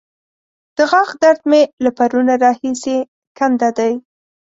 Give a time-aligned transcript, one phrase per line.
[0.75, 2.97] د غاښ درد مې له پرونه راهسې
[3.37, 3.93] کنده دی.